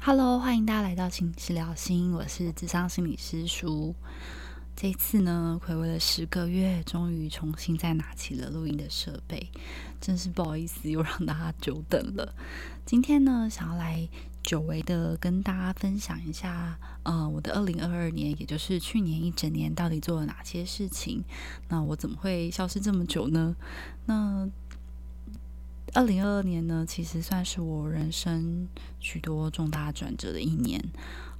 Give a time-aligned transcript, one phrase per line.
[0.00, 3.94] Hello，欢迎大家来到心理师聊心，我是智商心理师舒。
[4.76, 9.50] 这次呢，暌违了十个月，终于重新再拿起了录音的设备，
[10.00, 12.32] 真是不好意思，又让大家久等了。
[12.86, 14.08] 今天呢，想要来
[14.42, 21.24] 久违的跟大家分享一下，呃，我的二零二二年，也就是去年一整年，到底做了哪些事情？
[21.68, 23.56] 那我怎么会消失这么久呢？
[24.06, 24.48] 那
[25.94, 28.68] 二零二二年呢，其实算是我人生
[29.00, 30.82] 许多重大转折的一年，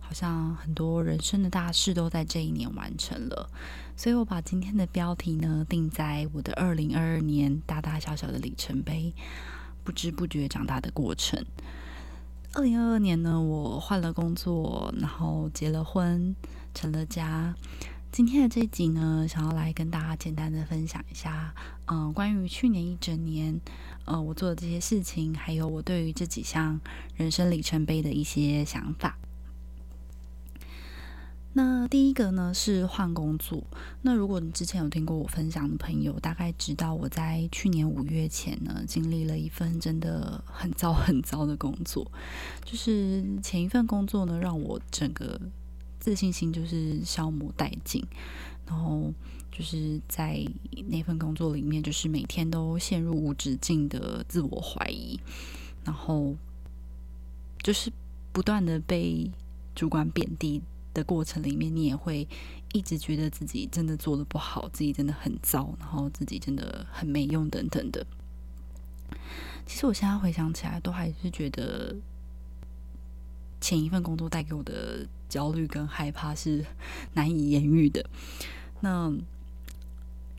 [0.00, 3.50] 好像很多人生的大事都在这一年完成了，
[3.96, 9.14] 所以我把今天的标题呢定在我的二零二二年大大小小的里程碑，
[9.84, 11.44] 不知不觉长大的过程。
[12.54, 16.34] 二零二二年呢，我换了工作，然后结了婚，
[16.74, 17.54] 成了家。
[18.10, 21.54] 今天的这一集呢，想要来跟大家简单的分享一下，
[21.86, 23.60] 嗯，关于去年一整年，
[24.06, 26.80] 呃，我做的这些事情，还有我对于这几项
[27.16, 29.16] 人生里程碑的一些想法。
[31.52, 33.62] 那第一个呢是换工作。
[34.02, 42.10] 那如果你之前有听过我分享的朋友，大概知道我在去年五月前呢，经历了一份真的很糟很糟的工作，
[42.64, 45.40] 就是前一份工作呢，让我整个。
[46.08, 48.02] 自信心就是消磨殆尽，
[48.66, 49.12] 然后
[49.52, 50.42] 就是在
[50.86, 55.20] 那份工作里面，就是每天都陷入无止境的自我怀疑，
[55.84, 56.34] 然后
[57.62, 57.92] 就是
[58.32, 59.30] 不断的被
[59.74, 60.62] 主管贬低
[60.94, 62.26] 的过程里面，你也会
[62.72, 68.06] 一直觉得自己真的做的不好，自己真的很糟，然后自己真的很没用等等的。
[69.66, 71.94] 其实我现在回想起来，都还是觉得。
[73.60, 76.64] 前一份工作带给我的焦虑跟害怕是
[77.14, 78.04] 难以言喻的。
[78.80, 79.12] 那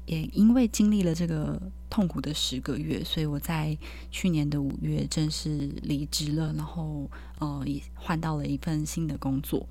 [0.06, 3.78] 也因为经历了这个痛苦的十个月，所以我在
[4.10, 9.68] 去年的五月正式离职了，然后呃也换到了一份新的工作。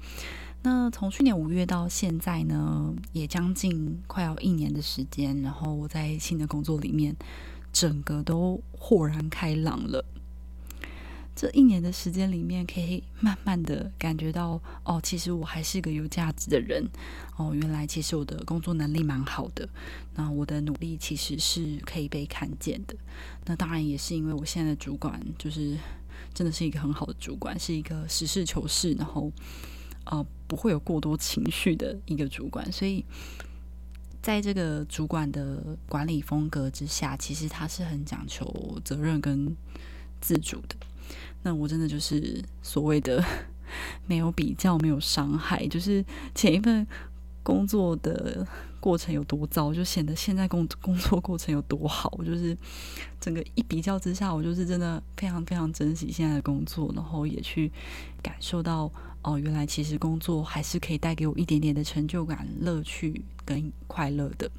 [0.62, 7.16] 那从去年五月到现在呢，也将近快要一年的时间，然后我在新的工作里面，
[7.72, 10.04] 整个都豁然开朗了。
[11.40, 16.84] 这一年的时间里面，可以慢慢的感觉到，哦，其实我还是个有价值的人，
[17.36, 19.68] 哦，原来其实我的工作能力蛮好的，
[20.16, 22.96] 那我的努力其实是可以被看见的。
[23.44, 25.78] 那当然也是因为我现在的主管，就是
[26.34, 29.30] 真的是一个很好的主管，是一个实事求是，然后
[30.06, 33.04] 呃不会有过多情绪的一个主管，所以
[34.20, 39.56] 在这个主管的管理风格之下，其实他是很讲求责任跟
[40.20, 40.74] 自主的。
[41.42, 43.22] 那我真的就是所谓的
[44.06, 46.04] 没有比较，没有伤害，就是
[46.34, 46.86] 前一份
[47.42, 48.46] 工作的
[48.80, 52.18] 过程有多糟，就显得现在工工作过程有多好。
[52.24, 52.56] 就是
[53.20, 57.70] 整个一比较之下，我就是真的非常非常珍惜现在的工作，然后也去
[58.22, 58.90] 感受到
[59.22, 64.50] 哦，原来其实工作还是可以带给我一点点的成就感、乐趣跟快乐的。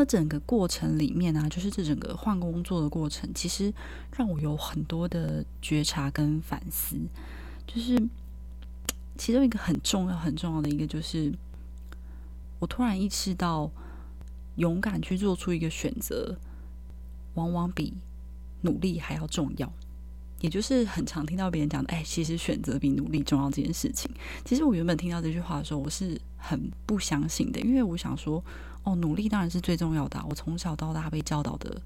[0.00, 3.74] 那整个过程里面呢，就是这整个换工作的过程，其实
[4.16, 6.96] 让我有很多的觉察跟反思。
[7.66, 8.00] 就是
[9.16, 11.32] 其中一个很重要、很重要的一个，就是
[12.60, 13.68] 我突然意识到，
[14.54, 16.38] 勇敢去做出一个选择，
[17.34, 17.92] 往往比
[18.60, 19.72] 努力还要重要。
[20.40, 24.08] 也就是很常听到别人讲的，哎，其实选择比努力重要这件事情。
[24.44, 28.40] 其实我原本听到这句话的时候，我是很不相信的，因为我想说。
[28.88, 30.24] 哦，努力当然是最重要的。
[30.30, 31.82] 我从小到大被教导的，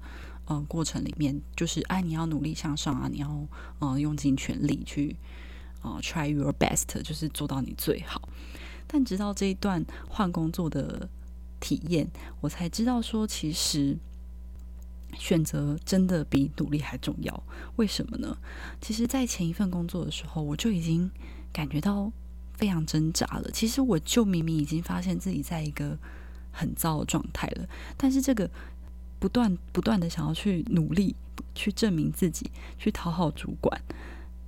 [0.47, 3.45] 嗯，过程里面就是，哎，你要努力向上啊，你要，
[3.81, 5.17] 嗯，用尽全力去，
[5.81, 8.29] 啊，try your best，就是做到你最好。
[8.87, 11.09] 但直到这一段换工作的
[11.59, 12.09] 体验，
[12.39, 13.97] 我才知道说，其实
[15.13, 17.43] 选择真的比努力还重要。
[17.75, 18.37] 为什么呢？
[18.79, 21.11] 其实，在前一份工作的时候，我就已经
[21.51, 22.09] 感觉到
[22.53, 23.51] 非常挣扎了。
[23.51, 25.99] 其实，我就明明已经发现自己在一个。
[26.53, 28.49] 很糟的状态了，但是这个
[29.19, 31.15] 不断不断的想要去努力
[31.55, 33.81] 去证明自己，去讨好主管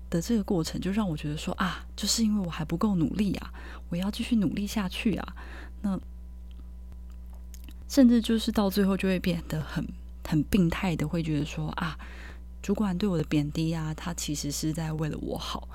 [0.09, 3.51] 的这个过程，就让我觉得说啊，就是因为我还不够努力啊，
[3.89, 5.35] 我要继续努力下去啊。
[5.81, 5.99] 那
[7.89, 9.85] 甚至就是到最后就会变得很
[10.27, 11.97] 很病态的，会觉得说啊，
[12.61, 15.67] 主管对我的贬低啊，他其实是在为了我好。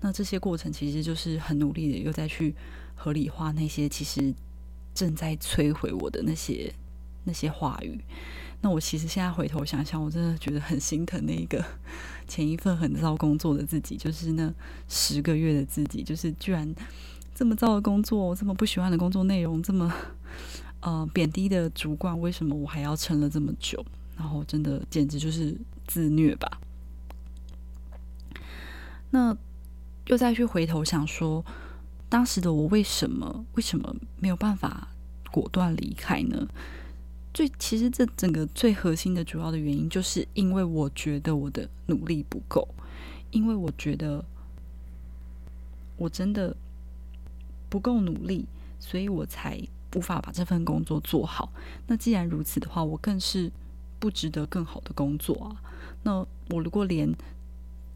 [0.00, 2.54] 那这些过程其实就是很努力的，又再去
[2.94, 4.34] 合理化那些其实。
[4.94, 6.72] 正在摧毁我的那些
[7.24, 8.00] 那些话语，
[8.60, 11.64] 那我其实现在回头想想，我真的觉得很心疼那一个
[12.26, 14.52] 前一份很糟工作的自己，就是那
[14.88, 16.74] 十个月的自己，就是居然
[17.34, 19.92] 这么糟的工作，这么不喜欢的工作内容，这么
[20.80, 23.84] 呃贬低的主管，为什么我还要撑了这么久？
[24.16, 25.56] 然后真的简直就是
[25.86, 26.60] 自虐吧。
[29.10, 29.36] 那
[30.06, 31.44] 又再去回头想说，
[32.08, 34.88] 当时的我为什么为什么没有办法
[35.30, 36.48] 果断离开呢？
[37.34, 42.66] 最其实这整个最核心的主要的原因，就是因为我觉得我的努力不够，
[43.30, 44.24] 因为我觉得
[45.96, 46.56] 我真的
[47.68, 48.46] 不够努力，
[48.80, 49.60] 所以我才
[49.94, 51.52] 无法把这份工作做好。
[51.86, 53.52] 那既然如此的话，我更是
[54.00, 55.62] 不值得更好的工作啊。
[56.02, 57.14] 那我如果连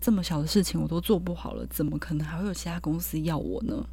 [0.00, 3.85] 这么小的事情我都做不好了，怎么可能还会有其他公司要我呢？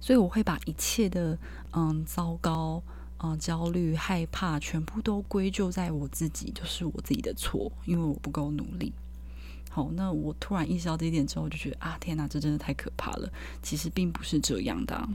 [0.00, 1.38] 所以我会把一切的
[1.72, 2.82] 嗯糟糕。
[3.22, 8.94] 啊，焦虑、害怕，全部都归咎在我自己，就是我自己的错，因为我不够努力。
[9.68, 13.30] 好，那我突然意识到这一点之后，就觉得啊，天哪，这真的太可怕了。
[13.62, 15.06] 其实并不是这样的。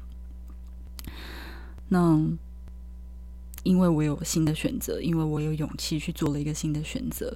[1.90, 2.24] 那
[3.64, 7.36] 因为我有新的选择，因为我有勇气去做了一个新的选择，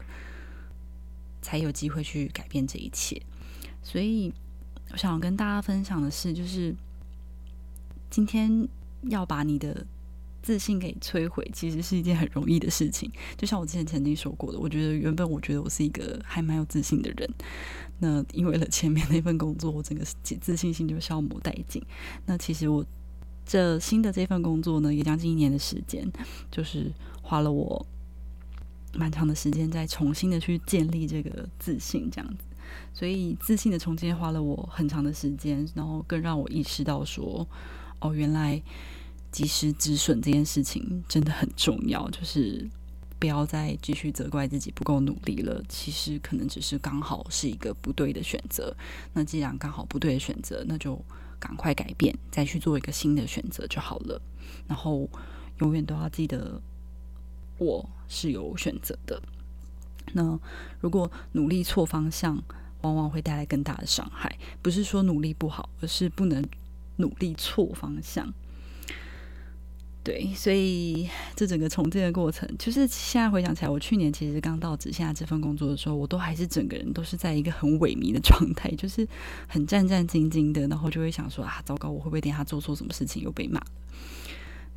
[1.42, 3.20] 才有机会去改变这一切。
[3.82, 4.32] 所以，
[4.92, 6.76] 我想跟大家分享的是，就是
[8.10, 8.68] 今天
[9.04, 9.86] 要把你的。
[10.42, 13.12] 自信给摧毁，其实是一件很容易的事情。
[13.38, 17.30] 就像我之前曾经说过的，我觉得原本我觉得我是一个还蛮有自信的人，
[18.00, 20.04] 那因为了前面那份工作，我整个
[20.40, 21.84] 自信心就消磨殆尽。
[22.26, 22.84] 那其实我
[23.46, 26.10] 这新的这份工作呢，也将近一年的时间，
[26.50, 26.90] 就是
[27.22, 27.86] 花了我
[28.94, 32.46] 蛮长的时间，在重新的去建立这个自信，这样子。
[32.94, 37.46] 所以自信的重建花了我很长的时间，然后更让我意识到说，
[38.00, 38.62] 哦，原来。
[39.32, 42.68] 及时止损这件事情真的很重要，就是
[43.20, 45.64] 不要再继续责怪自己不够努力了。
[45.70, 48.76] 其实可能只是刚好是一个不对的选择。
[49.14, 51.00] 那既然刚好不对的选择，那就
[51.40, 54.20] 赶快改变，再去做一个新的选择就好了。
[54.68, 55.08] 然后
[55.60, 56.60] 永远都要记得，
[57.60, 59.22] 我是有选择的。
[60.14, 60.40] 那
[60.82, 62.44] 如果努力错方向，
[62.82, 64.40] 往往会带来更大的伤害。
[64.64, 66.44] 不是说努力不好，而是不能
[67.00, 68.34] 努力错方向。
[70.02, 79.08] 对，所以这整个重建的过程，就是现在回想起来，我去年其实刚到职现在这份工作的时候，我都还是整个人都是在一个很萎靡的状态， 就是
[79.48, 83.62] 很战战兢兢的，然后就会想说啊，糟糕，我会不会等下做错什么事情又被骂？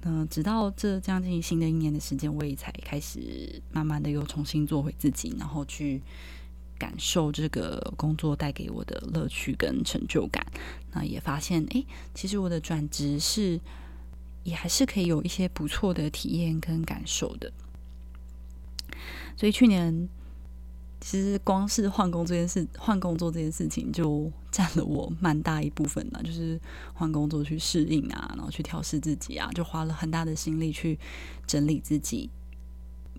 [0.03, 6.03] 那直到这将近新的一年的时间，我也才开始慢慢的又重新做回自己，然后去
[6.83, 10.45] 感受这个工作带给我的乐趣跟成就感。
[10.93, 13.61] 那也发现，哎，其实我的转职是。
[14.45, 17.53] 也还是可以有一些不错的体验跟感受的，
[19.37, 20.09] 所以去年
[21.01, 26.61] 其实光是换工这件事，换工作这件事情就占了我蛮大一部分了，就是
[26.93, 30.99] 换工作去适应啊，然后去调试自己啊，就花了很大的心力去
[31.47, 32.29] 整理自己，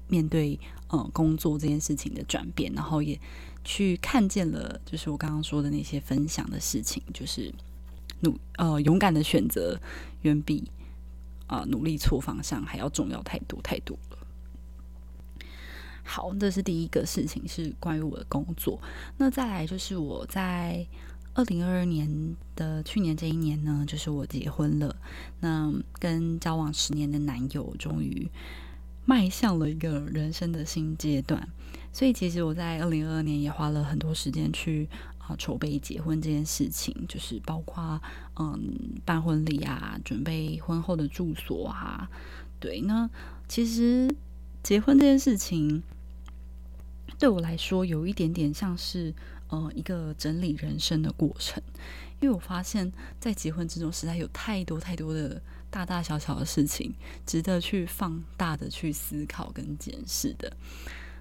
[0.09, 0.59] 面对
[0.89, 3.17] 嗯工作这件事情的转变，然后也
[3.63, 7.53] 去看见了，就是我刚刚说的那些分享的事情，就是
[8.21, 9.79] 努呃勇敢的选择
[10.21, 10.69] 远比。
[11.45, 14.17] 啊，努力错方向还要重要太多太多了。
[16.03, 18.81] 好，这是第一个事情，是关于我的工作。
[19.17, 20.87] 那再来就是我在
[21.35, 24.95] 二零二二年的去年这一年呢，就是我结婚了。
[25.41, 28.27] 那跟交往十年的男友，终于
[29.05, 31.47] 迈向了一个人生的新阶段。
[31.91, 34.87] 所以，其实我在二零二二年也花了很多时间去。
[35.25, 37.97] 啊，筹备结婚这件事情，就是包括
[38.35, 42.09] 嗯办婚礼啊，准备婚后的住所啊。
[42.59, 43.09] 对，那
[43.47, 44.13] 其实
[44.61, 45.81] 结婚这件事情
[47.17, 49.13] 对我来说，有一点点像是
[49.47, 51.63] 呃一个整理人生的过程，
[52.19, 52.91] 因为我发现，
[53.21, 55.41] 在结婚之中，实在有太多太多的
[55.73, 56.93] 大大小小的事情，
[57.25, 60.55] 值得去放大的去思考跟检视的。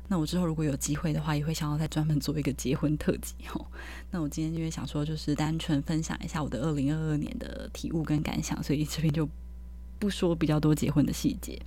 [0.09, 3.67] 那我之后如果有机会的话，也会想要再专门做一个结婚特辑哦。
[4.13, 9.27] 那我今天因为想说，就是单纯分享一下我的二零二二年的体悟跟感想，所以这边就
[9.99, 11.59] 不说比较多结婚的细节，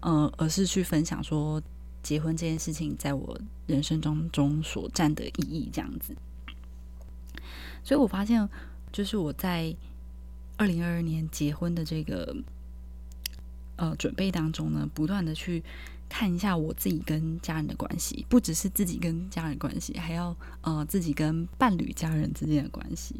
[0.00, 1.62] 呃，而是去分享说
[2.02, 6.16] 结婚这件事情在我人生当中所占的意义这样子。
[7.84, 8.48] 所以我发现，
[8.90, 9.76] 就是我在
[10.58, 12.36] 二零二二年结婚的这个
[13.76, 15.64] 呃准备当中呢，不断的去。
[16.10, 23.14] 看一下我自己跟家人的关系，不只是自己跟家人关系，还要呃自己跟伴侣家人之间的关系，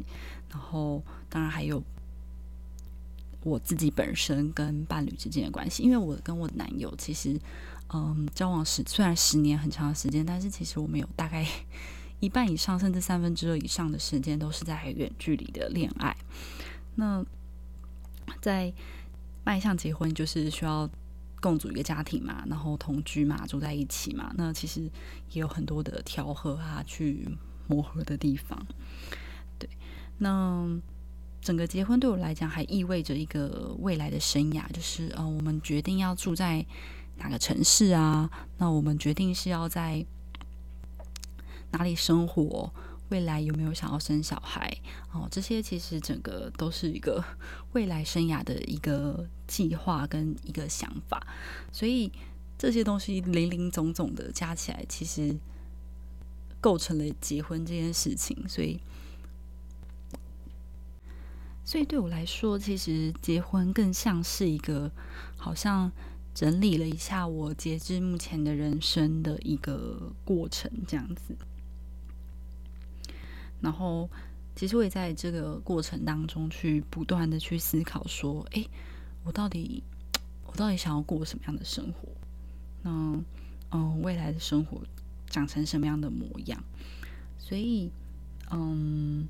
[0.49, 1.83] 然后当然还有
[3.43, 5.83] 我自己本身跟伴侣之间的关系。
[5.83, 7.39] 因为我跟我男友其实
[7.93, 11.47] 嗯交往十虽然十年很长的时间，但是其实我们有大概
[12.19, 16.17] 一半以上甚至三分之二以上的时间都是在远距离的恋爱。
[16.99, 17.25] 那
[18.41, 18.71] 在
[19.43, 20.87] 迈向结婚，就是需要。
[21.41, 24.81] 共组一个家庭嘛，然后同居嘛，住在一起嘛，那其实
[25.31, 27.29] 也有很多的调和啊，去
[27.65, 28.61] 磨合的地方。
[29.57, 29.69] 对，
[30.17, 30.67] 那
[31.39, 36.65] 整个结婚对我来讲，还意味着一个未来的生涯，就是呃，我们决定要住在
[37.19, 38.29] 哪个城市啊？
[38.57, 40.05] 那我们决定是要在
[41.71, 42.73] 哪里生活？
[43.09, 44.71] 未来有没有想要生小孩？
[45.11, 47.23] 哦，这些其实整个都是一个
[47.73, 51.25] 未来生涯的一个计划跟一个想法，
[51.71, 52.11] 所以
[52.57, 55.35] 这些东西零零总总的加起来，其实
[56.61, 58.47] 构成了结婚这件事情。
[58.47, 58.79] 所以，
[61.65, 64.91] 所以对我来说，其实结婚更像是一个
[65.35, 65.91] 好像
[66.35, 71.35] 整理了一下我截至目前的人生的一个过程，这样子。
[73.61, 74.09] 然后，
[74.55, 78.65] 其实我也在这个过程当中去不断的去思考，说，哎，
[79.23, 79.83] 我到底，
[80.45, 82.07] 我到底想要过什么样的生活？
[82.81, 83.21] 那，
[83.71, 84.81] 嗯，未来的生活
[85.29, 86.63] 长成什么样的模样？
[87.37, 87.91] 所以，
[88.51, 89.27] 嗯，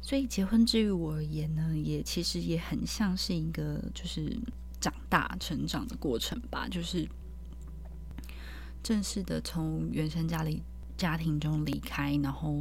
[0.00, 4.36] 所以结婚之于我而言呢，也其实也很像是一个就是
[4.80, 7.08] 长大成长的过程吧，就是
[8.82, 10.62] 正式的从原生家里。
[10.96, 12.58] 家庭中离开，然后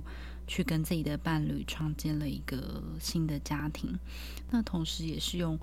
[0.47, 3.97] 去跟自己的伴侣创建了一个新的家庭。
[4.51, 5.57] 那同时也是用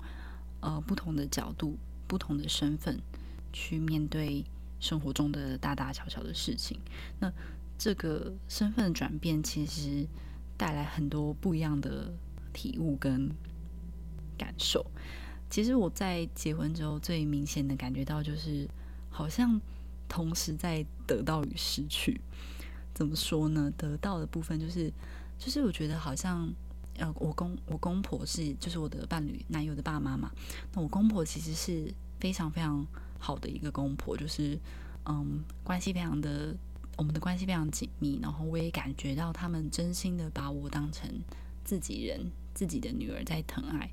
[0.59, 1.77] 呃不同的角度、
[2.07, 2.99] 不同的身份
[3.51, 4.43] 去面对
[4.79, 6.79] 生活中的大大小小的事情。
[7.19, 7.31] 那
[7.77, 10.07] 这个身份的转变，其实
[10.57, 12.13] 带来很多不一样的
[12.53, 13.29] 体悟跟
[14.37, 14.85] 感受。
[15.49, 18.67] 其实我在结婚之后，最明显的感觉到就是，
[19.09, 19.59] 好像
[20.07, 22.19] 同时在得到与失去。
[22.93, 23.73] 怎么说呢？
[23.75, 24.91] 得到的部分就是，
[25.39, 26.47] 就是我觉得好像，
[26.97, 30.31] 呃，我公我公婆是就是我的伴侣男友的爸妈嘛。
[30.73, 32.85] 那我公婆其实是非常非常
[33.17, 34.59] 好的一个公婆，就是
[35.05, 36.55] 嗯，关系非常的，
[36.95, 38.19] 我们的关系非常紧密。
[38.21, 41.09] 然后我也感觉到他们真心的把我当成
[41.63, 43.89] 自己人，自己的女儿在疼爱。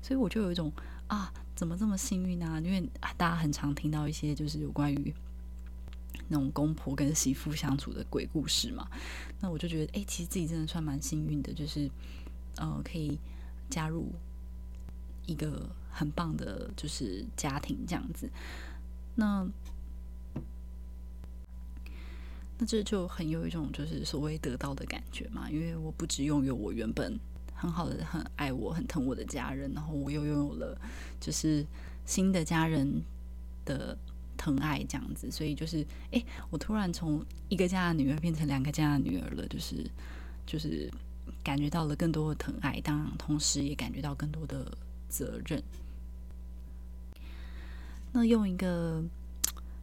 [0.00, 0.72] 所以我就有一种
[1.08, 2.60] 啊，怎么这么幸运呢？
[2.64, 2.88] 因为
[3.18, 5.14] 大家很常听到一些就是有关于。
[6.26, 8.88] 那种公婆跟媳妇相处的鬼故事嘛，
[9.40, 11.88] 那我就觉得，哎，其实自己真的算蛮幸运的，就是
[12.56, 13.18] 呃，可以
[13.70, 14.12] 加入
[15.26, 18.28] 一个很棒的，就是家庭这样子。
[19.14, 19.46] 那
[22.58, 27.18] 那这就很有一种就是所谓得到的感觉嘛，因为我不只拥有我原本
[27.54, 30.78] 很好的、很爱我、很疼我的家人，然后我又拥有了
[31.20, 31.64] 就是
[32.04, 33.02] 新的家人
[33.64, 33.96] 的。
[34.38, 39.84] 疼爱这样子，所以就是，哎，我突然从一个家的女儿变成两个家的女儿了，就是，
[40.46, 40.90] 就是
[41.42, 44.72] 感觉到了更多的疼爱，当然，同时也感觉到更多的
[45.08, 45.62] 责任。
[48.12, 49.04] 那用一个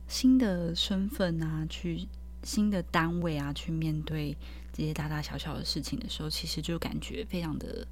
[0.07, 2.07] 新的身份啊，去
[2.41, 4.35] 新的单位啊，去面对
[4.74, 7.85] 这些大大小小的事情的时候，其实就感觉非常的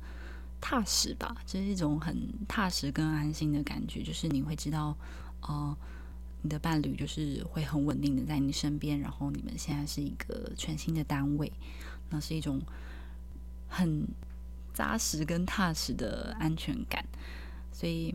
[0.61, 2.17] 踏实吧，这是一种很
[2.47, 4.95] 踏实跟安心的感觉，就是你会知道，
[5.41, 5.77] 哦。
[6.43, 11.49] 你的伴侣就是会很稳定的在你身边，然后你们现在是一个全新的单位，
[12.09, 12.61] 那是一种
[13.69, 14.05] 很
[14.73, 17.05] 扎实跟踏实的安全感。
[17.71, 18.13] 所以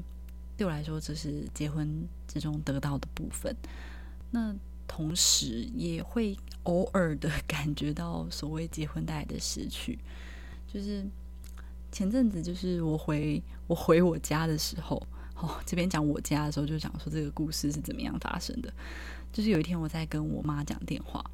[0.58, 3.56] 对我来说，这是结婚之中得到的部分。
[4.30, 4.54] 那
[4.86, 9.98] 同时也会偶尔的感觉到所谓结婚带来的失去，
[10.70, 11.02] 就是
[11.90, 15.02] 前阵子就是我回我回我家的时候。
[15.40, 18.72] 哦，这边讲我家的时候，就讲说这个故事是怎么样发生的。
[19.32, 21.24] 就是有一天我在跟我妈讲电话，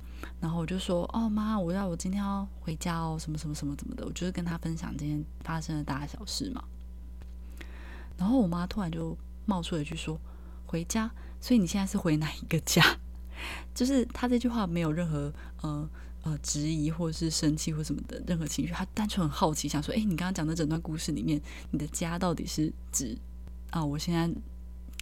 [0.40, 6.62] 然后我就说：“哦，妈，我要我今天要回家哦，什么什么什么怎么的。”我就是跟她分享今天发生的大小事嘛。
[8.18, 10.20] 然后我妈突然就冒出了一句说
[10.66, 11.10] ：“回家？
[11.40, 12.82] 所以你现在是回哪一个家？”
[13.74, 15.32] 就是她这句话没有任何
[15.62, 15.88] 呃
[16.24, 23.16] 呃质疑或者是生气或什么的任何情绪，她单纯很好奇，想说：“哎，你刚刚讲的整段故事里面，你的家到底是指？”
[23.74, 24.32] 啊，我现在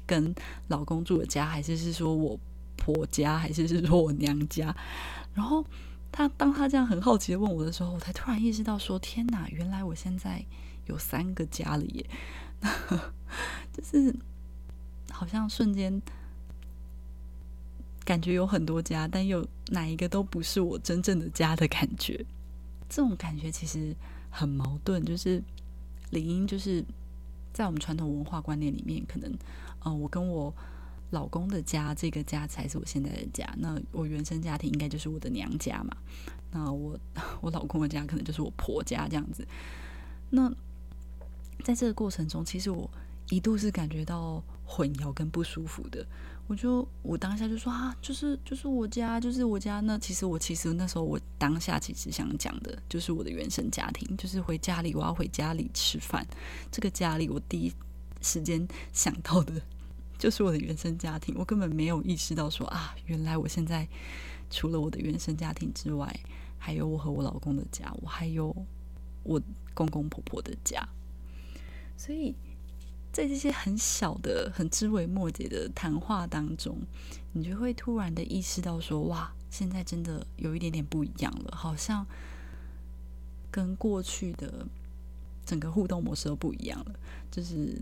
[0.06, 0.34] 跟
[0.68, 2.40] 老公住的家，还是是说我
[2.78, 4.74] 婆家， 还是是说我娘家？
[5.34, 5.62] 然后
[6.10, 10.42] 他当他这样很好奇的问我的时候，我才突然意识到说：天哪，原来我现在
[10.86, 12.06] 有三个家了耶！
[13.74, 14.16] 就是
[15.10, 16.00] 好像瞬间
[18.06, 22.24] 感觉有很多家，但又哪一个都不是我真正的家的感觉。
[22.88, 23.94] 这种感觉其实
[24.30, 25.42] 很矛盾，就是
[26.08, 26.82] 理应就是。
[27.52, 29.32] 在我们传统文化观念里面，可能，
[29.80, 30.54] 呃，我跟我
[31.10, 33.48] 老公的家，这个家才是我现在的家。
[33.58, 35.96] 那我原生家庭应该就是我的娘家嘛。
[36.50, 36.98] 那我
[37.40, 39.46] 我老公的家可能就是我婆家这样子。
[40.30, 40.50] 那
[41.62, 42.90] 在这个过程中，其实我
[43.28, 46.06] 一度是感觉到混淆跟不舒服的。
[46.48, 49.80] 我就我当下就说啊，就是就是我家，就是我家。
[49.80, 56.26] 那其实我其实那时候我当下其实想讲的就是我的原生家庭，就是回家里我要回家里吃饭。
[56.70, 57.72] 这个家里我第一
[58.20, 59.62] 时间想到的
[60.18, 63.88] 就是我的原生家庭，我根本没有意识到说啊，原来我现在
[64.50, 66.14] 除了我的原生家庭之外，
[66.58, 68.54] 还有我和我老公的家，我还有
[69.22, 69.40] 我
[69.72, 70.86] 公公婆婆的家，
[71.96, 72.34] 所以。
[73.12, 76.78] 在这些很小的、很枝微末节的谈话当中，
[77.32, 82.06] 你就会突然的意识到说：“哇，现在真的有一点点不一样了，好像
[83.50, 84.66] 跟过去的
[85.44, 86.94] 整个互动模式都不一样了。”
[87.30, 87.80] 就是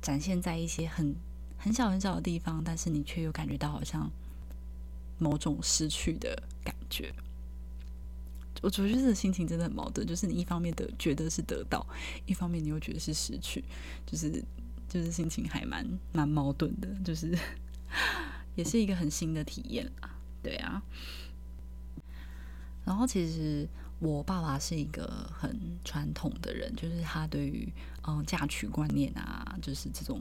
[0.00, 1.14] 展现在一些很
[1.58, 4.10] 很小很小的地方，但是你却又感觉到好像
[5.18, 7.12] 某种失去的感觉。
[8.62, 11.86] 我觉得这个心情真的很矛盾，就是你一方面的觉得是得到，
[12.26, 13.64] 一方面你又觉得是失去，
[14.06, 14.42] 就是
[14.88, 17.36] 就是心情还蛮蛮矛盾的，就是
[18.56, 20.10] 也是一个很新的体验啊，
[20.42, 20.82] 对啊。
[22.84, 23.68] 然后其实。
[23.98, 27.66] 我爸爸是一个很传统的人，就是他对于
[28.06, 30.20] 嗯嫁娶观念啊，就是这种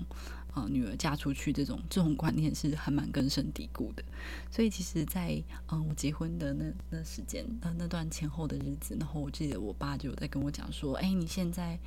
[0.55, 4.03] 呃女儿嫁出去这种这种观念是还蛮根深蒂固的。
[4.49, 11.77] 所以其实，在嗯我结婚的那那时间呃那段前后的日子，然后我记得我爸就在跟我讲说：“哎，你现在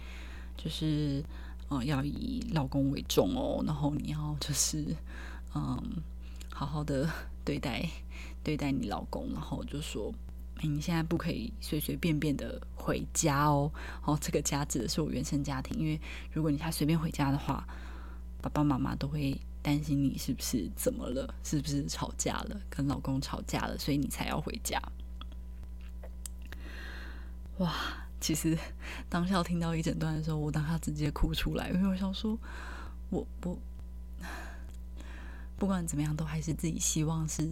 [0.56, 1.24] 就是
[1.70, 4.94] 嗯要以老公为重哦，然后你要就是
[5.56, 5.82] 嗯
[6.52, 7.10] 好好的
[7.44, 7.88] 对待
[8.44, 10.14] 对待你老公。”然后就说。
[10.60, 13.70] 你现在不可以随随便便的回家哦。
[14.04, 16.00] 哦，这个家指的是我原生家庭，因为
[16.32, 17.64] 如果你他随便回家的话，
[18.40, 24.80] 爸爸妈妈都会担心你是不是怎么了，是不是吵架了，跟老公吵架了，所以你才要回家。
[27.58, 27.74] 哇，
[28.20, 28.56] 其实
[29.08, 32.38] 当下听到一整段的时候，我当下直接哭出来，因为我想说，
[33.10, 33.58] 我我
[35.58, 37.50] 不管怎么样，都还是自己希望是。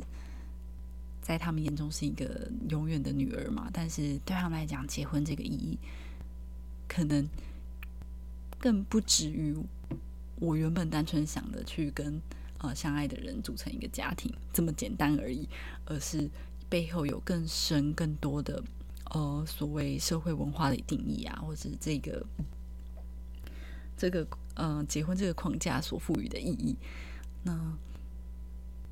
[1.22, 5.76] 在他们眼中是一个永远的女儿嘛，但是对他们来讲，结婚这个意义
[6.86, 7.28] 可能
[8.60, 9.52] 更不止于
[10.38, 12.20] 我原本单纯想的去跟
[12.58, 15.48] 呃相爱的人组成一个家庭这么简单而已，
[15.84, 16.30] 而是
[16.68, 18.62] 背后有更深、更多的
[19.10, 22.26] 呃所谓社会文化的定义啊，或者这个
[23.96, 26.76] 这个呃结婚这个框架所赋予的意义，
[27.42, 27.76] 那。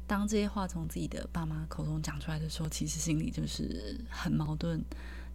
[0.06, 4.78] 当这些话从自己的爸妈口中讲出来的时候，其实心里就是很矛盾，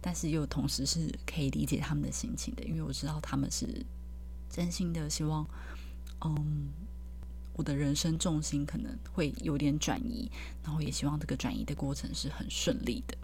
[0.00, 3.66] 但是又同时是可以理解他们的心情的，因为我知道他们是
[4.48, 5.44] 真心的希望，
[6.24, 6.68] 嗯，
[7.54, 10.30] 我的人生重心可能会有点转移，
[10.62, 13.18] 然后也希望这个转移的过程是很顺利的。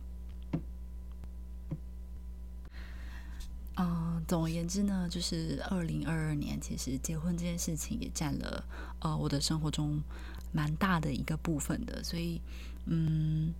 [3.76, 8.64] 嗯，总而言之呢，就是二零二二年，其实结婚这件事情也占了
[9.00, 10.02] 呃我的生活中。
[10.52, 12.40] 蛮大的一个部分的，所以，
[12.86, 13.52] 嗯，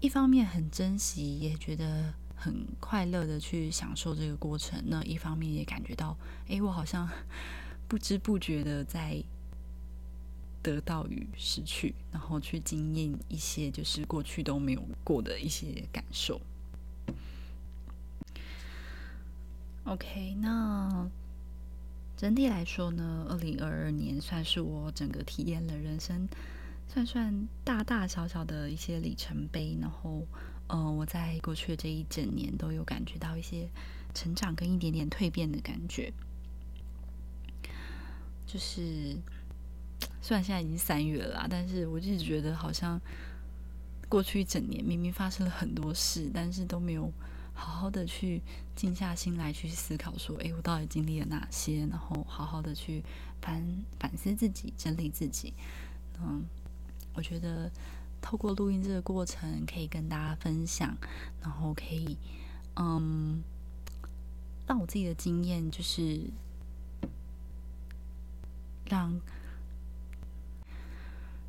[0.00, 4.82] 一方面很珍惜，也觉得很快乐的去享受这个过程。
[4.86, 6.16] 那一方面也感觉到，
[6.48, 7.08] 哎，我好像
[7.90, 9.20] 不知不觉的在
[10.62, 16.40] 得到与失去，然后去经验一些就是过去都没有过的一些感受。
[19.86, 21.10] OK，那。
[22.16, 26.28] 整体来说呢，二零二二年算是我整个体验了人生，
[26.86, 29.76] 算算大大小小的一些里程碑。
[29.80, 30.26] 然后，
[30.68, 33.70] 呃，我在过去的这一整年都有感觉到一些
[34.12, 36.12] 成长跟一点点蜕变的感觉。
[38.50, 39.16] 就是
[40.22, 43.00] 虽然现在已经三月了，但是我一直觉得好像
[44.08, 47.12] 过去一整年明明发生了很多事，但是都没有。
[47.52, 48.40] 好好的去
[48.74, 51.86] 静下心来去思考，说，哎，我到底经历了哪些？
[51.90, 53.04] 然后好好的去
[53.42, 53.62] 反
[53.98, 55.52] 反思自己，整理自己。
[56.22, 56.42] 嗯，
[57.12, 57.70] 我觉得
[58.22, 60.96] 透过录音这个过程，可以跟大家分享，
[61.42, 62.16] 然后可以，
[62.76, 63.42] 嗯，
[64.66, 66.18] 让我自己的经验就是
[68.90, 69.18] 让，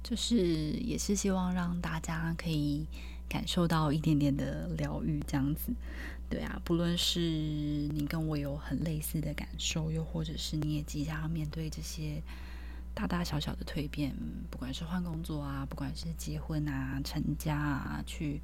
[0.01, 2.85] 就是也是希望让大家可以。
[3.31, 5.71] 感受到一点点的疗愈，这样子，
[6.29, 12.21] 对啊，不论是你跟我有很类似的感受，又或者是你也即将要面对这些
[12.93, 14.13] 大大小小的蜕变，
[14.49, 18.41] 不管是换工作啊，不管是结婚啊、成家啊，去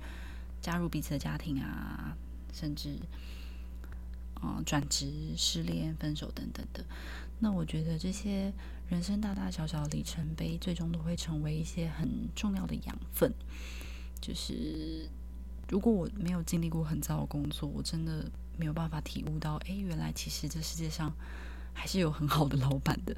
[0.62, 2.16] 加入彼此的家庭啊，
[2.54, 2.98] 甚至
[4.42, 6.86] 嗯转职、失恋、分手等等的，
[7.40, 8.54] 那我觉得这些
[8.90, 13.34] 人生大大小小的里程碑，最终都会成为一些很重要的养分。
[14.22, 15.10] 就是
[15.70, 21.14] 如果我没有经历过很糟的工作，我真的没有办法体悟到，哎，原来其实这世界上
[21.74, 23.16] 还是有很好的老板的。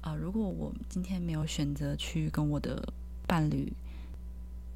[0.00, 2.92] 啊，如果我今天没有选择去跟我的
[3.26, 3.72] 伴侣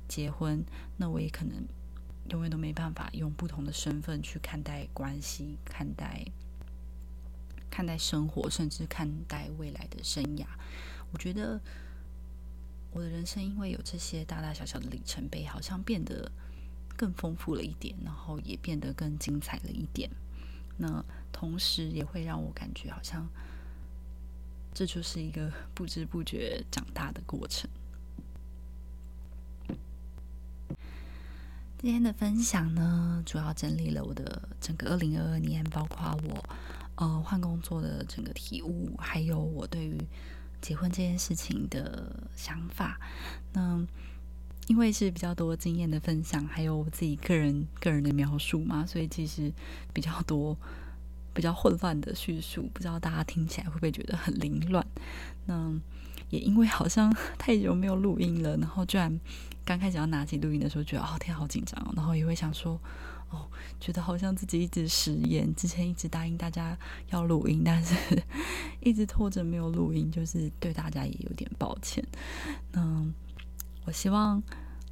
[0.08, 0.62] 结婚，
[0.96, 1.64] 那我也可能
[2.30, 6.26] 永远都没办法用不同的身份去看待关系、看待
[7.74, 10.46] 看待生活，甚至看待未来的生涯。
[11.10, 11.60] 我觉得
[12.92, 16.30] 我的人生因为有这些大大小小的里程碑，好像变得
[16.96, 20.08] 更丰富了一点，然后也变得更精彩了一点。
[20.76, 23.28] 那同时也会让我感觉好像。
[24.72, 27.70] 这就是一个不知不觉长大的过程。
[31.78, 36.44] 今天的分享呢，主要整理了我的整个二零二二年，包括我
[36.96, 39.98] 呃换工作的整个体悟，还有我对于
[40.60, 42.98] 结婚这件事情的想法。
[43.52, 43.84] 那
[44.66, 49.52] 因为是比较多经验的分享，还有我自己个人个人的描述嘛，所以其实
[49.92, 50.56] 比较多。
[51.36, 54.86] 比较混乱的叙述，不知道大家听起来会不会觉得很凌乱？
[55.46, 55.74] 那
[56.30, 59.18] 也因为好像太久没有录音了，然后居然
[59.64, 62.80] 刚开始要拿起录音的时候，觉得哦天，好紧张哦，然后也会想说
[63.30, 63.48] 哦，
[63.80, 66.76] 觉得好像自己一直食言，之前一直答应大家
[67.10, 67.94] 要录音，但是
[68.80, 72.04] 一直拖着没有录音，就是对大家也有点抱歉。
[72.72, 73.06] 那
[73.84, 74.42] 我希望。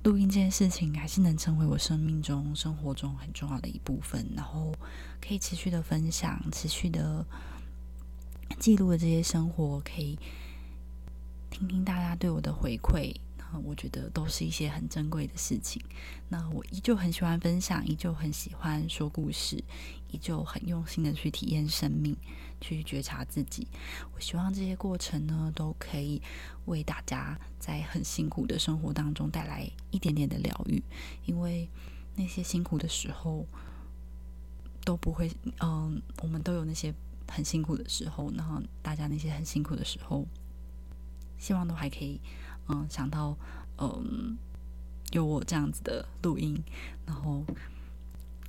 [0.05, 4.75] 录音这件事情还是能成为我生命中、生活中很重要的一部分，然后
[5.21, 7.25] 可以持续的分享、持续的
[8.59, 10.19] 记录的这些生活，可以
[11.51, 13.15] 听听大家对我的回馈。
[13.61, 15.83] 我觉得都是一些很珍贵的事情。
[16.29, 19.63] 那我依旧很喜欢分享，依旧很喜欢说故事，
[20.11, 22.17] 依旧很用心的去体验生命，
[22.61, 23.67] 去觉察自己。
[24.15, 26.21] 我希望这些过程呢，都可以
[26.67, 30.83] 为大家在很辛苦的生活当中带来一点点的疗愈。
[31.27, 31.69] 因为
[32.17, 33.47] 那些辛苦的时候
[34.85, 36.95] 都不会，嗯，我们都有那些
[37.29, 40.27] 很辛苦的时候，然后大家那些很辛苦的时候，
[41.39, 42.21] 希望都还可以。
[42.69, 43.37] 嗯，想到
[43.79, 44.37] 嗯，
[45.13, 46.63] 有我这样子的录音，
[47.07, 47.45] 然后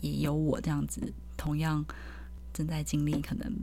[0.02, 1.84] 也有我这样子同样
[2.54, 3.54] 正在经历可能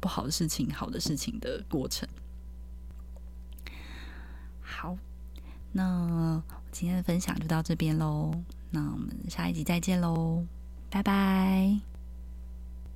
[0.00, 2.08] 不好的事情、好的事情的过程。
[4.60, 4.96] 好，
[5.72, 6.42] 那
[6.72, 8.32] 今天的分享就到这边喽，
[8.70, 10.44] 那我们下一集再见喽，
[10.90, 11.89] 拜拜。